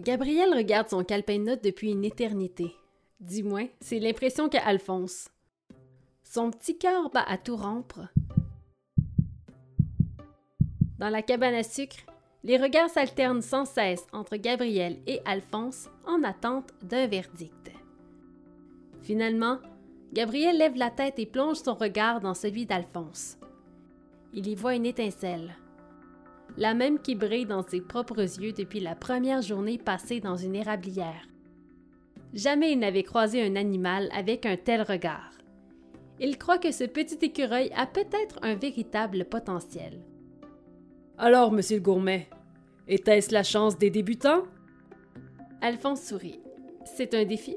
[0.00, 2.74] Gabriel regarde son calepin de depuis une éternité.
[3.20, 5.28] Du moins, c'est l'impression qu'a Alphonse.
[6.24, 8.00] Son petit cœur bat à tout rompre.
[10.98, 11.98] Dans la cabane à sucre,
[12.42, 17.70] les regards s'alternent sans cesse entre Gabriel et Alphonse en attente d'un verdict.
[19.02, 19.58] Finalement,
[20.12, 23.38] Gabriel lève la tête et plonge son regard dans celui d'Alphonse.
[24.32, 25.54] Il y voit une étincelle
[26.56, 30.54] la même qui brille dans ses propres yeux depuis la première journée passée dans une
[30.54, 31.28] érablière.
[32.32, 35.30] Jamais il n'avait croisé un animal avec un tel regard.
[36.20, 40.00] Il croit que ce petit écureuil a peut-être un véritable potentiel.
[41.18, 42.28] Alors, monsieur le gourmet,
[42.88, 44.44] était-ce la chance des débutants?
[45.60, 46.40] Alphonse sourit.
[46.84, 47.56] C'est un défi.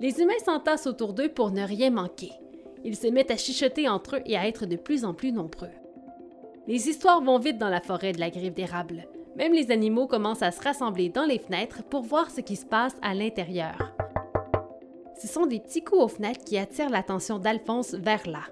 [0.00, 2.30] Les humains s'entassent autour d'eux pour ne rien manquer.
[2.84, 5.70] Ils se mettent à chuchoter entre eux et à être de plus en plus nombreux.
[6.68, 9.08] Les histoires vont vite dans la forêt de la griffe d'érable.
[9.36, 12.66] Même les animaux commencent à se rassembler dans les fenêtres pour voir ce qui se
[12.66, 13.94] passe à l'intérieur.
[15.18, 18.42] Ce sont des petits coups aux fenêtres qui attirent l'attention d'Alphonse vers là.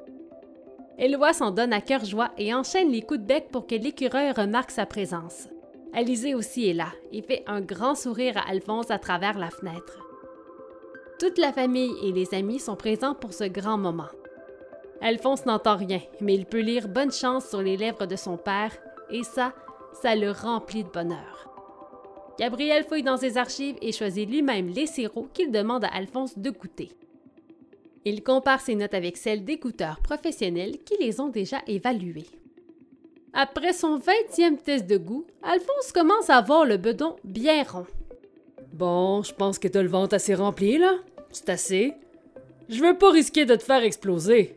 [0.96, 4.32] Éloi s'en donne à cœur joie et enchaîne les coups de bec pour que l'écureuil
[4.32, 5.48] remarque sa présence.
[5.92, 9.98] Alizé aussi est là et fait un grand sourire à Alphonse à travers la fenêtre.
[11.18, 14.08] Toute la famille et les amis sont présents pour ce grand moment.
[15.00, 18.72] Alphonse n'entend rien, mais il peut lire bonne chance sur les lèvres de son père,
[19.10, 19.52] et ça,
[20.02, 21.50] ça le remplit de bonheur.
[22.38, 26.50] Gabriel fouille dans ses archives et choisit lui-même les sirops qu'il demande à Alphonse de
[26.50, 26.90] goûter.
[28.04, 32.26] Il compare ses notes avec celles d'écouteurs professionnels qui les ont déjà évaluées.
[33.32, 37.86] Après son 20e test de goût, Alphonse commence à avoir le bedon bien rond.
[38.72, 40.94] Bon, je pense que t'as le ventre assez rempli, là.
[41.32, 41.94] C'est assez.
[42.68, 44.56] Je veux pas risquer de te faire exploser.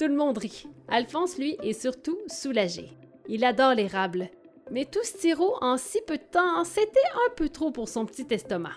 [0.00, 0.66] Tout le monde rit.
[0.88, 2.88] Alphonse, lui, est surtout soulagé.
[3.28, 4.30] Il adore l'érable.
[4.70, 8.06] Mais tout ce sirop en si peu de temps, c'était un peu trop pour son
[8.06, 8.76] petit estomac.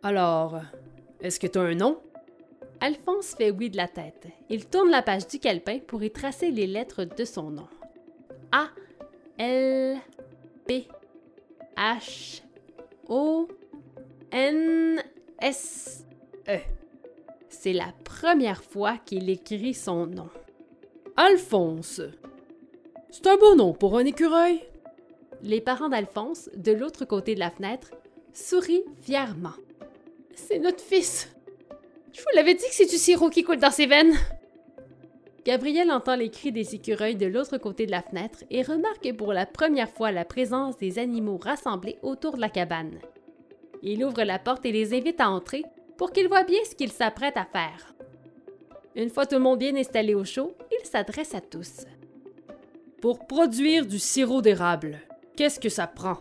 [0.00, 0.60] Alors,
[1.20, 1.98] est-ce que tu as un nom?
[2.80, 4.28] Alphonse fait oui de la tête.
[4.48, 7.66] Il tourne la page du calepin pour y tracer les lettres de son nom.
[8.52, 8.68] A,
[9.38, 9.98] L,
[10.68, 10.86] P,
[11.76, 12.42] H,
[13.08, 13.48] O,
[14.30, 15.02] N,
[15.40, 16.04] S,
[16.48, 16.77] E.
[17.48, 20.28] C'est la première fois qu'il écrit son nom.
[21.16, 22.00] Alphonse.
[23.10, 24.60] C'est un beau nom pour un écureuil.
[25.42, 27.90] Les parents d'Alphonse, de l'autre côté de la fenêtre,
[28.32, 29.54] sourient fièrement.
[30.34, 31.28] C'est notre fils.
[32.12, 34.14] Je vous l'avais dit que c'est du sirop qui coule dans ses veines.
[35.44, 39.32] Gabriel entend les cris des écureuils de l'autre côté de la fenêtre et remarque pour
[39.32, 42.98] la première fois la présence des animaux rassemblés autour de la cabane.
[43.82, 45.64] Il ouvre la porte et les invite à entrer
[45.98, 47.92] pour qu'il voit bien ce qu'il s'apprête à faire.
[48.94, 51.84] Une fois tout le monde bien installé au chaud, il s'adresse à tous.
[53.02, 55.00] Pour produire du sirop d'érable,
[55.36, 56.18] qu'est-ce que ça prend?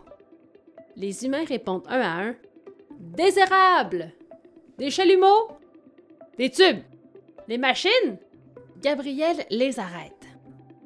[0.95, 2.35] Les humains répondent un à un
[2.99, 4.11] Des érables!
[4.77, 5.47] Des chalumeaux!
[6.37, 6.81] Des tubes!
[7.47, 8.17] Des machines!
[8.81, 10.13] Gabriel les arrête.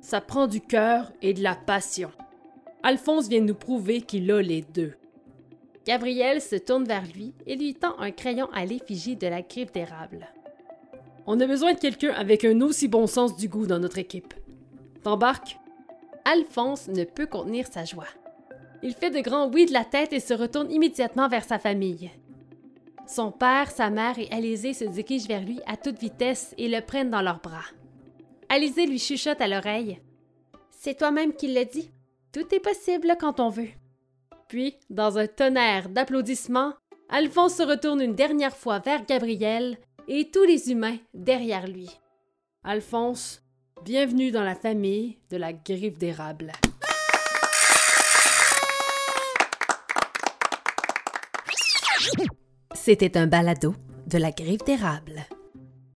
[0.02, 2.12] Ça prend du cœur et de la passion.
[2.84, 4.94] Alphonse vient nous prouver qu'il a les deux.
[5.86, 9.72] Gabriel se tourne vers lui et lui tend un crayon à l'effigie de la griffe
[9.72, 10.28] d'érable.
[11.26, 14.34] On a besoin de quelqu'un avec un aussi bon sens du goût dans notre équipe.
[15.04, 15.58] T'embarques?
[16.26, 18.08] Alphonse ne peut contenir sa joie.
[18.84, 22.12] Il fait de grands oui de la tête et se retourne immédiatement vers sa famille.
[23.08, 26.82] Son père, sa mère et Alizé se dirigent vers lui à toute vitesse et le
[26.82, 27.66] prennent dans leurs bras.
[28.50, 30.00] Alizé lui chuchote à l'oreille.
[30.72, 31.92] C'est toi-même qui le dit.
[32.32, 33.70] Tout est possible quand on veut.
[34.52, 36.74] Puis, dans un tonnerre d'applaudissements,
[37.08, 39.78] Alphonse se retourne une dernière fois vers Gabriel
[40.10, 41.90] et tous les humains derrière lui.
[42.66, 43.42] Alphonse,
[43.86, 46.52] bienvenue dans la famille de la griffe d'érable.
[52.74, 53.74] C'était un balado
[54.08, 55.11] de la griffe d'érable.